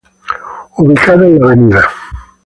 Ubicada 0.81 1.25
en 1.27 1.43
Av. 1.83 1.91